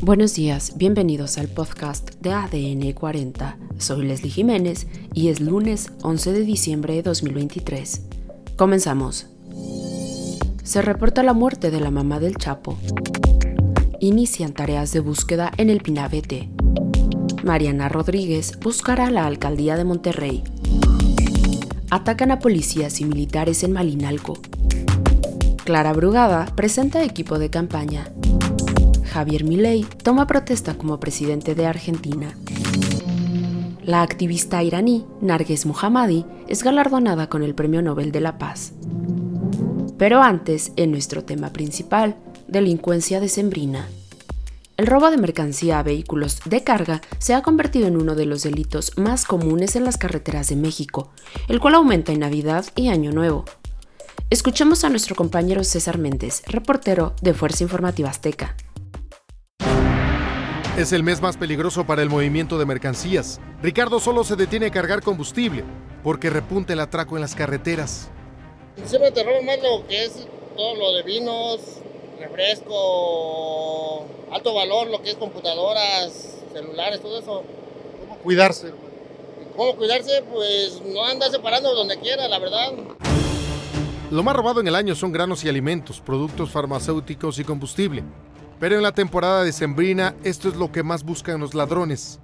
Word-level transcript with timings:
Buenos 0.00 0.34
días, 0.34 0.74
bienvenidos 0.76 1.38
al 1.38 1.48
podcast 1.48 2.12
de 2.20 2.32
ADN 2.32 2.92
40. 2.92 3.58
Soy 3.78 4.06
Leslie 4.06 4.30
Jiménez 4.30 4.86
y 5.12 5.28
es 5.28 5.40
lunes 5.40 5.90
11 6.02 6.32
de 6.32 6.44
diciembre 6.44 6.94
de 6.94 7.02
2023. 7.02 8.02
Comenzamos. 8.56 9.26
Se 10.62 10.82
reporta 10.82 11.24
la 11.24 11.32
muerte 11.32 11.72
de 11.72 11.80
la 11.80 11.90
mamá 11.90 12.20
del 12.20 12.36
Chapo. 12.36 12.78
Inician 13.98 14.52
tareas 14.52 14.92
de 14.92 15.00
búsqueda 15.00 15.50
en 15.56 15.68
el 15.68 15.80
Pinabete. 15.80 16.48
Mariana 17.42 17.88
Rodríguez 17.88 18.56
buscará 18.60 19.10
la 19.10 19.26
alcaldía 19.26 19.76
de 19.76 19.84
Monterrey. 19.84 20.44
Atacan 21.90 22.30
a 22.30 22.38
policías 22.38 23.00
y 23.00 23.04
militares 23.04 23.64
en 23.64 23.72
Malinalco. 23.72 24.34
Clara 25.64 25.92
Brugada 25.92 26.46
presenta 26.54 27.02
equipo 27.02 27.40
de 27.40 27.50
campaña. 27.50 28.12
Javier 29.18 29.42
Milei 29.42 29.84
toma 30.04 30.28
protesta 30.28 30.74
como 30.74 31.00
presidente 31.00 31.56
de 31.56 31.66
Argentina. 31.66 32.38
La 33.82 34.02
activista 34.02 34.62
iraní 34.62 35.06
Narges 35.20 35.66
Mohammadi 35.66 36.24
es 36.46 36.62
galardonada 36.62 37.28
con 37.28 37.42
el 37.42 37.56
Premio 37.56 37.82
Nobel 37.82 38.12
de 38.12 38.20
la 38.20 38.38
Paz. 38.38 38.74
Pero 39.98 40.22
antes, 40.22 40.70
en 40.76 40.92
nuestro 40.92 41.24
tema 41.24 41.52
principal, 41.52 42.14
delincuencia 42.46 43.18
decembrina. 43.18 43.88
El 44.76 44.86
robo 44.86 45.10
de 45.10 45.16
mercancía 45.16 45.80
a 45.80 45.82
vehículos 45.82 46.38
de 46.44 46.62
carga 46.62 47.00
se 47.18 47.34
ha 47.34 47.42
convertido 47.42 47.88
en 47.88 47.96
uno 47.96 48.14
de 48.14 48.26
los 48.26 48.44
delitos 48.44 48.92
más 48.98 49.24
comunes 49.24 49.74
en 49.74 49.84
las 49.84 49.98
carreteras 49.98 50.48
de 50.48 50.54
México, 50.54 51.10
el 51.48 51.58
cual 51.58 51.74
aumenta 51.74 52.12
en 52.12 52.20
Navidad 52.20 52.66
y 52.76 52.86
Año 52.86 53.10
Nuevo. 53.10 53.46
Escuchemos 54.30 54.84
a 54.84 54.90
nuestro 54.90 55.16
compañero 55.16 55.64
César 55.64 55.98
Méndez, 55.98 56.42
reportero 56.46 57.14
de 57.20 57.34
Fuerza 57.34 57.64
Informativa 57.64 58.10
Azteca. 58.10 58.54
Es 60.78 60.92
el 60.92 61.02
mes 61.02 61.20
más 61.20 61.36
peligroso 61.36 61.84
para 61.84 62.02
el 62.02 62.08
movimiento 62.08 62.56
de 62.56 62.64
mercancías. 62.64 63.40
Ricardo 63.60 63.98
solo 63.98 64.22
se 64.22 64.36
detiene 64.36 64.66
a 64.66 64.70
cargar 64.70 65.02
combustible 65.02 65.64
porque 66.04 66.30
repunta 66.30 66.72
el 66.72 66.78
atraco 66.78 67.16
en 67.16 67.20
las 67.20 67.34
carreteras. 67.34 68.08
Siempre 68.84 69.10
te 69.10 69.24
roban 69.24 69.44
más 69.44 69.58
lo 69.60 69.84
que 69.88 70.04
es 70.04 70.28
todo 70.56 70.76
lo 70.76 70.92
de 70.92 71.02
vinos, 71.02 71.58
refresco, 72.20 74.06
alto 74.30 74.54
valor, 74.54 74.86
lo 74.86 75.02
que 75.02 75.10
es 75.10 75.16
computadoras, 75.16 76.36
celulares, 76.52 77.02
todo 77.02 77.18
eso. 77.18 77.42
¿Cómo 77.98 78.18
cuidarse? 78.18 78.72
¿Cómo 79.56 79.74
cuidarse? 79.74 80.22
Pues 80.32 80.80
no 80.86 81.04
anda 81.04 81.28
separando 81.28 81.74
donde 81.74 81.98
quiera, 81.98 82.28
la 82.28 82.38
verdad. 82.38 82.72
Lo 84.12 84.22
más 84.22 84.36
robado 84.36 84.60
en 84.60 84.68
el 84.68 84.76
año 84.76 84.94
son 84.94 85.10
granos 85.10 85.42
y 85.42 85.48
alimentos, 85.48 86.00
productos 86.00 86.50
farmacéuticos 86.50 87.40
y 87.40 87.44
combustible. 87.44 88.04
Pero 88.60 88.76
en 88.76 88.82
la 88.82 88.92
temporada 88.92 89.44
de 89.44 89.52
Sembrina, 89.52 90.14
esto 90.24 90.48
es 90.48 90.56
lo 90.56 90.72
que 90.72 90.82
más 90.82 91.04
buscan 91.04 91.40
los 91.40 91.54
ladrones. 91.54 92.20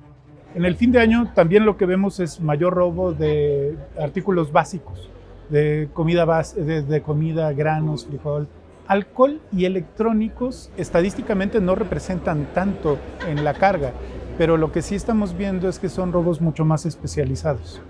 En 0.55 0.65
el 0.65 0.77
fin 0.77 0.91
de 0.91 1.01
año 1.01 1.33
también 1.35 1.65
lo 1.65 1.77
que 1.77 1.87
vemos 1.87 2.21
es 2.21 2.41
mayor 2.41 2.75
robo 2.75 3.13
de 3.13 3.77
artículos 4.01 4.53
básicos, 4.53 5.11
de 5.49 5.89
comida, 5.93 6.25
base, 6.25 6.61
de, 6.63 7.03
comida 7.03 7.53
granos, 7.53 8.07
frijol. 8.07 8.49
Alcohol 8.87 9.41
y 9.53 9.65
electrónicos 9.65 10.71
estadísticamente 10.77 11.61
no 11.61 11.75
representan 11.75 12.47
tanto 12.53 12.99
en 13.27 13.43
la 13.43 13.55
carga, 13.55 13.93
pero 14.37 14.57
lo 14.57 14.73
que 14.73 14.83
sí 14.83 14.95
estamos 14.95 15.37
viendo 15.37 15.69
es 15.69 15.79
que 15.79 15.89
son 15.89 16.13
robos 16.13 16.41
mucho 16.41 16.65
más 16.65 16.85
especializados. 16.85 17.81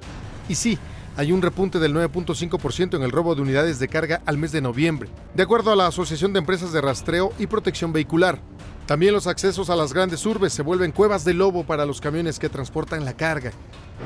Y 0.48 0.54
sí, 0.54 0.78
hay 1.16 1.30
un 1.30 1.42
repunte 1.42 1.78
del 1.78 1.94
9.5% 1.94 2.96
en 2.96 3.02
el 3.02 3.12
robo 3.12 3.34
de 3.34 3.42
unidades 3.42 3.78
de 3.78 3.88
carga 3.88 4.20
al 4.26 4.36
mes 4.36 4.50
de 4.52 4.60
noviembre, 4.60 5.08
de 5.34 5.42
acuerdo 5.42 5.70
a 5.70 5.76
la 5.76 5.86
Asociación 5.86 6.32
de 6.32 6.40
Empresas 6.40 6.72
de 6.72 6.80
Rastreo 6.80 7.32
y 7.38 7.46
Protección 7.46 7.92
Vehicular. 7.92 8.38
También 8.86 9.14
los 9.14 9.26
accesos 9.26 9.70
a 9.70 9.76
las 9.76 9.92
grandes 9.92 10.26
urbes 10.26 10.52
se 10.52 10.62
vuelven 10.62 10.92
cuevas 10.92 11.24
de 11.24 11.32
lobo 11.32 11.64
para 11.64 11.86
los 11.86 12.00
camiones 12.00 12.38
que 12.38 12.48
transportan 12.48 13.04
la 13.04 13.14
carga. 13.14 13.52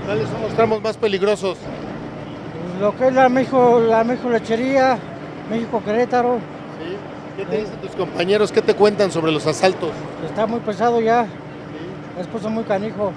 ¿Cuáles 0.04 0.28
son 0.28 0.42
los 0.42 0.54
tramos 0.54 0.82
más 0.82 0.96
peligrosos? 0.96 1.58
Lo 2.78 2.96
que 2.96 3.08
es 3.08 3.14
la 3.14 3.28
México, 3.28 3.80
la 3.80 4.04
México 4.04 4.28
Lechería, 4.28 4.98
México 5.50 5.82
Querétaro. 5.84 6.38
¿Qué 7.36 7.44
te 7.44 7.58
dicen 7.58 7.80
tus 7.80 7.92
compañeros? 7.92 8.52
¿Qué 8.52 8.62
te 8.62 8.74
cuentan 8.74 9.10
sobre 9.10 9.32
los 9.32 9.46
asaltos? 9.46 9.90
Está 10.28 10.46
muy 10.46 10.60
pesado 10.60 11.00
ya. 11.00 11.26
Es 12.20 12.26
cosa 12.26 12.48
muy 12.48 12.64
canijo. 12.64 13.12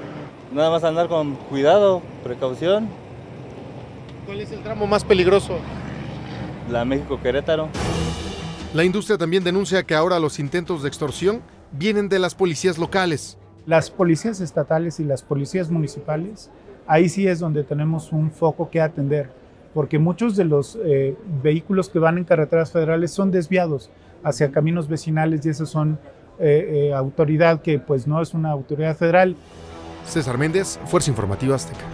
Nada 0.51 0.69
más 0.69 0.83
andar 0.83 1.07
con 1.09 1.35
cuidado, 1.35 2.01
precaución 2.23 2.89
¿Cuál 4.25 4.41
es 4.41 4.51
el 4.51 4.61
tramo 4.61 4.87
más 4.87 5.03
peligroso? 5.03 5.57
La 6.69 6.85
México 6.85 7.19
Querétaro. 7.21 7.69
La 8.73 8.83
industria 8.83 9.17
también 9.17 9.43
denuncia 9.43 9.83
que 9.83 9.95
ahora 9.95 10.19
los 10.19 10.39
intentos 10.39 10.83
de 10.83 10.87
extorsión 10.87 11.41
vienen 11.71 12.07
de 12.07 12.19
las 12.19 12.35
policías 12.35 12.77
locales. 12.77 13.37
Las 13.65 13.89
policías 13.89 14.39
estatales 14.39 14.99
y 14.99 15.03
las 15.03 15.23
policías 15.23 15.69
municipales, 15.69 16.49
ahí 16.87 17.09
sí 17.09 17.27
es 17.27 17.39
donde 17.39 17.63
tenemos 17.63 18.11
un 18.11 18.31
foco 18.31 18.69
que 18.69 18.79
atender, 18.79 19.29
porque 19.73 19.99
muchos 19.99 20.35
de 20.35 20.45
los 20.45 20.77
eh, 20.83 21.15
vehículos 21.43 21.89
que 21.89 21.99
van 21.99 22.17
en 22.17 22.23
carreteras 22.23 22.71
federales 22.71 23.11
son 23.11 23.31
desviados 23.31 23.89
hacia 24.23 24.51
caminos 24.51 24.87
vecinales 24.87 25.45
y 25.45 25.49
esas 25.49 25.69
son 25.69 25.99
eh, 26.39 26.89
eh, 26.89 26.93
autoridad 26.93 27.61
que 27.61 27.79
pues 27.79 28.07
no 28.07 28.21
es 28.21 28.33
una 28.33 28.51
autoridad 28.51 28.95
federal. 28.95 29.35
César 30.05 30.37
Méndez, 30.37 30.79
Fuerza 30.85 31.09
Informativa 31.09 31.55
Azteca. 31.55 31.85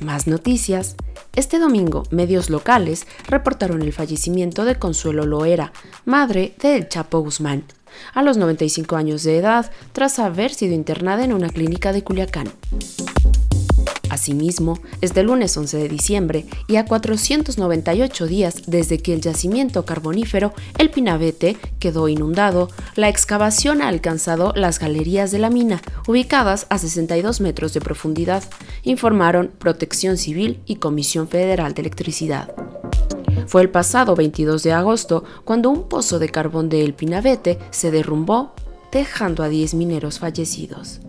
Más 0.00 0.26
noticias. 0.26 0.96
Este 1.34 1.58
domingo, 1.58 2.04
medios 2.10 2.50
locales 2.50 3.06
reportaron 3.26 3.82
el 3.82 3.92
fallecimiento 3.92 4.64
de 4.64 4.76
Consuelo 4.76 5.26
Loera, 5.26 5.72
madre 6.04 6.54
de 6.60 6.76
El 6.76 6.88
Chapo 6.88 7.20
Guzmán, 7.20 7.64
a 8.14 8.22
los 8.22 8.36
95 8.36 8.96
años 8.96 9.22
de 9.24 9.38
edad, 9.38 9.70
tras 9.92 10.18
haber 10.18 10.54
sido 10.54 10.74
internada 10.74 11.24
en 11.24 11.32
una 11.32 11.48
clínica 11.48 11.92
de 11.92 12.04
Culiacán. 12.04 12.48
Asimismo, 14.18 14.80
es 15.00 15.14
del 15.14 15.26
lunes 15.26 15.56
11 15.56 15.76
de 15.76 15.88
diciembre 15.88 16.44
y 16.66 16.74
a 16.74 16.84
498 16.84 18.26
días 18.26 18.62
desde 18.66 18.98
que 18.98 19.14
el 19.14 19.20
yacimiento 19.20 19.84
carbonífero 19.84 20.52
El 20.76 20.90
Pinabete 20.90 21.56
quedó 21.78 22.08
inundado, 22.08 22.68
la 22.96 23.08
excavación 23.08 23.80
ha 23.80 23.86
alcanzado 23.86 24.52
las 24.56 24.80
galerías 24.80 25.30
de 25.30 25.38
la 25.38 25.50
mina, 25.50 25.80
ubicadas 26.08 26.66
a 26.68 26.78
62 26.78 27.40
metros 27.40 27.74
de 27.74 27.80
profundidad, 27.80 28.42
informaron 28.82 29.52
Protección 29.56 30.16
Civil 30.16 30.60
y 30.66 30.76
Comisión 30.76 31.28
Federal 31.28 31.74
de 31.74 31.82
Electricidad. 31.82 32.52
Fue 33.46 33.62
el 33.62 33.70
pasado 33.70 34.16
22 34.16 34.64
de 34.64 34.72
agosto 34.72 35.22
cuando 35.44 35.70
un 35.70 35.88
pozo 35.88 36.18
de 36.18 36.28
carbón 36.28 36.68
de 36.68 36.84
El 36.84 36.94
Pinabete 36.94 37.60
se 37.70 37.92
derrumbó, 37.92 38.52
dejando 38.90 39.44
a 39.44 39.48
10 39.48 39.74
mineros 39.74 40.18
fallecidos. 40.18 41.00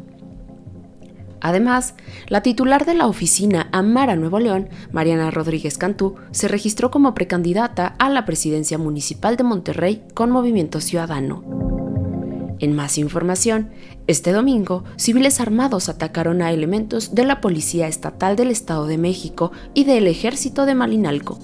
Además, 1.41 1.95
la 2.27 2.41
titular 2.41 2.85
de 2.85 2.95
la 2.95 3.07
oficina 3.07 3.69
Amara 3.71 4.15
Nuevo 4.15 4.39
León, 4.39 4.69
Mariana 4.91 5.31
Rodríguez 5.31 5.77
Cantú, 5.77 6.15
se 6.31 6.47
registró 6.47 6.91
como 6.91 7.13
precandidata 7.13 7.95
a 7.99 8.09
la 8.09 8.25
presidencia 8.25 8.77
municipal 8.77 9.37
de 9.37 9.43
Monterrey 9.43 10.03
con 10.13 10.31
Movimiento 10.31 10.81
Ciudadano. 10.81 11.43
En 12.59 12.75
más 12.75 12.97
información, 12.97 13.69
este 14.07 14.33
domingo, 14.33 14.83
civiles 14.97 15.39
armados 15.39 15.87
atacaron 15.87 16.41
a 16.41 16.51
elementos 16.51 17.15
de 17.15 17.23
la 17.23 17.39
Policía 17.39 17.87
Estatal 17.87 18.35
del 18.35 18.51
Estado 18.51 18.85
de 18.85 18.97
México 18.97 19.53
y 19.73 19.85
del 19.85 20.07
Ejército 20.07 20.65
de 20.65 20.75
Malinalco, 20.75 21.39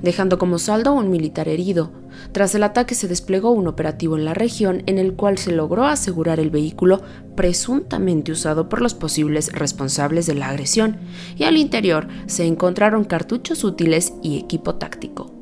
dejando 0.00 0.38
como 0.38 0.58
saldo 0.58 0.94
un 0.94 1.10
militar 1.10 1.48
herido. 1.48 1.90
Tras 2.32 2.54
el 2.54 2.62
ataque 2.62 2.94
se 2.94 3.08
desplegó 3.08 3.50
un 3.50 3.68
operativo 3.68 4.16
en 4.16 4.24
la 4.24 4.34
región 4.34 4.82
en 4.86 4.98
el 4.98 5.14
cual 5.14 5.38
se 5.38 5.52
logró 5.52 5.84
asegurar 5.84 6.40
el 6.40 6.50
vehículo 6.50 7.02
presuntamente 7.36 8.32
usado 8.32 8.68
por 8.68 8.80
los 8.80 8.94
posibles 8.94 9.52
responsables 9.52 10.26
de 10.26 10.34
la 10.34 10.48
agresión, 10.48 10.98
y 11.36 11.44
al 11.44 11.56
interior 11.56 12.08
se 12.26 12.46
encontraron 12.46 13.04
cartuchos 13.04 13.64
útiles 13.64 14.12
y 14.22 14.38
equipo 14.38 14.74
táctico. 14.74 15.37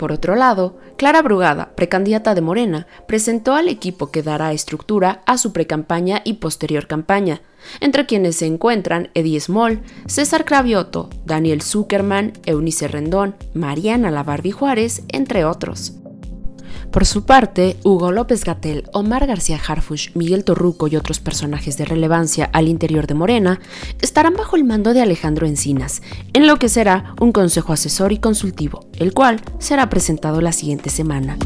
Por 0.00 0.12
otro 0.12 0.34
lado, 0.34 0.78
Clara 0.96 1.20
Brugada, 1.20 1.72
precandidata 1.76 2.34
de 2.34 2.40
Morena, 2.40 2.86
presentó 3.06 3.54
al 3.54 3.68
equipo 3.68 4.10
que 4.10 4.22
dará 4.22 4.50
estructura 4.54 5.20
a 5.26 5.36
su 5.36 5.52
precampaña 5.52 6.22
y 6.24 6.34
posterior 6.34 6.86
campaña, 6.86 7.42
entre 7.80 8.06
quienes 8.06 8.36
se 8.36 8.46
encuentran 8.46 9.10
Eddie 9.12 9.40
Small, 9.40 9.82
César 10.06 10.46
Cravioto, 10.46 11.10
Daniel 11.26 11.60
Zuckerman, 11.60 12.32
Eunice 12.46 12.88
Rendón, 12.88 13.36
Mariana 13.52 14.10
Lavarbi 14.10 14.52
Juárez, 14.52 15.02
entre 15.08 15.44
otros. 15.44 15.99
Por 16.90 17.06
su 17.06 17.24
parte, 17.24 17.76
Hugo 17.84 18.10
López 18.10 18.44
Gatel, 18.44 18.84
Omar 18.92 19.26
García 19.28 19.60
Harfush, 19.64 20.10
Miguel 20.14 20.42
Torruco 20.42 20.88
y 20.88 20.96
otros 20.96 21.20
personajes 21.20 21.76
de 21.76 21.84
relevancia 21.84 22.50
al 22.52 22.66
interior 22.66 23.06
de 23.06 23.14
Morena 23.14 23.60
estarán 24.00 24.34
bajo 24.34 24.56
el 24.56 24.64
mando 24.64 24.92
de 24.92 25.00
Alejandro 25.00 25.46
Encinas, 25.46 26.02
en 26.32 26.48
lo 26.48 26.56
que 26.56 26.68
será 26.68 27.14
un 27.20 27.30
consejo 27.30 27.72
asesor 27.72 28.10
y 28.10 28.18
consultivo, 28.18 28.86
el 28.98 29.14
cual 29.14 29.40
será 29.60 29.88
presentado 29.88 30.40
la 30.40 30.50
siguiente 30.50 30.90
semana. 30.90 31.36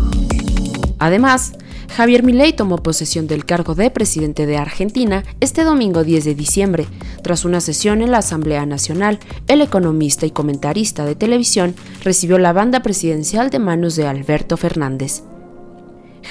Además, 0.98 1.52
Javier 1.94 2.22
Milei 2.22 2.54
tomó 2.54 2.78
posesión 2.78 3.26
del 3.26 3.44
cargo 3.44 3.74
de 3.74 3.90
presidente 3.90 4.46
de 4.46 4.56
Argentina 4.56 5.24
este 5.40 5.62
domingo 5.62 6.04
10 6.04 6.24
de 6.24 6.34
diciembre. 6.34 6.86
Tras 7.22 7.44
una 7.44 7.60
sesión 7.60 8.00
en 8.00 8.10
la 8.10 8.18
Asamblea 8.18 8.64
Nacional, 8.64 9.18
el 9.46 9.60
economista 9.60 10.24
y 10.24 10.30
comentarista 10.30 11.04
de 11.04 11.14
televisión 11.14 11.74
recibió 12.02 12.38
la 12.38 12.54
banda 12.54 12.80
presidencial 12.80 13.50
de 13.50 13.58
manos 13.58 13.96
de 13.96 14.06
Alberto 14.06 14.56
Fernández. 14.56 15.22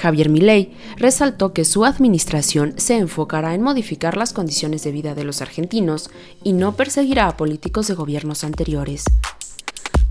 Javier 0.00 0.28
Milei 0.28 0.72
resaltó 0.96 1.52
que 1.52 1.64
su 1.64 1.84
administración 1.84 2.74
se 2.76 2.96
enfocará 2.96 3.54
en 3.54 3.62
modificar 3.62 4.16
las 4.16 4.32
condiciones 4.32 4.84
de 4.84 4.92
vida 4.92 5.14
de 5.14 5.24
los 5.24 5.40
argentinos 5.40 6.10
y 6.42 6.52
no 6.52 6.76
perseguirá 6.76 7.28
a 7.28 7.36
políticos 7.36 7.88
de 7.88 7.94
gobiernos 7.94 8.44
anteriores. 8.44 9.04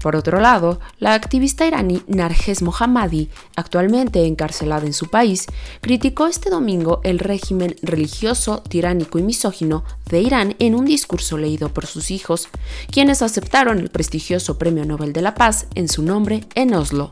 Por 0.04 0.18
otro 0.18 0.42
lado, 0.42 0.82
la 1.00 1.14
activista 1.14 1.66
iraní 1.66 2.04
Narges 2.08 2.62
Mohammadi, 2.62 3.30
actualmente 3.56 4.26
encarcelada 4.26 4.86
en 4.86 4.92
su 4.92 5.10
país, 5.10 5.46
criticó 5.80 6.28
este 6.28 6.50
domingo 6.50 7.00
el 7.06 7.20
régimen 7.20 7.78
religioso, 7.82 8.62
tiránico 8.68 9.18
y 9.18 9.24
misógino 9.24 9.86
de 10.10 10.20
Irán 10.20 10.56
en 10.60 10.76
un 10.76 10.84
discurso 10.84 11.38
leído 11.38 11.74
por 11.74 11.86
sus 11.86 12.12
hijos, 12.12 12.50
quienes 12.92 13.22
aceptaron 13.22 13.80
el 13.80 13.90
prestigioso 13.90 14.58
Premio 14.58 14.84
Nobel 14.84 15.14
de 15.14 15.22
la 15.22 15.36
Paz 15.36 15.68
en 15.74 15.88
su 15.88 16.04
nombre 16.04 16.44
en 16.54 16.74
Oslo. 16.74 17.10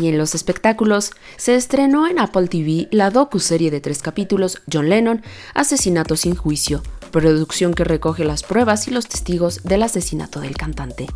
Y 0.00 0.08
en 0.08 0.16
los 0.16 0.34
espectáculos, 0.34 1.10
se 1.36 1.54
estrenó 1.54 2.06
en 2.06 2.18
Apple 2.18 2.48
TV 2.48 2.88
la 2.90 3.10
docu-serie 3.10 3.70
de 3.70 3.80
tres 3.80 4.00
capítulos 4.00 4.62
John 4.72 4.88
Lennon, 4.88 5.22
Asesinato 5.52 6.16
sin 6.16 6.34
juicio, 6.34 6.82
producción 7.10 7.74
que 7.74 7.84
recoge 7.84 8.24
las 8.24 8.42
pruebas 8.42 8.88
y 8.88 8.92
los 8.92 9.06
testigos 9.08 9.62
del 9.62 9.82
asesinato 9.82 10.40
del 10.40 10.56
cantante. 10.56 11.06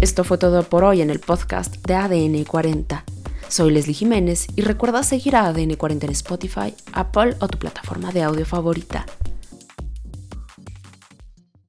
Esto 0.00 0.24
fue 0.24 0.38
todo 0.38 0.64
por 0.64 0.82
hoy 0.82 1.02
en 1.02 1.10
el 1.10 1.20
podcast 1.20 1.76
de 1.86 1.94
ADN 1.94 2.42
40. 2.42 3.04
Soy 3.48 3.72
Leslie 3.72 3.94
Jiménez 3.94 4.48
y 4.56 4.62
recuerda 4.62 5.04
seguir 5.04 5.36
a 5.36 5.46
ADN 5.46 5.76
40 5.76 6.06
en 6.06 6.12
Spotify, 6.12 6.74
Apple 6.92 7.36
o 7.38 7.46
tu 7.46 7.58
plataforma 7.58 8.10
de 8.10 8.24
audio 8.24 8.44
favorita. 8.44 9.06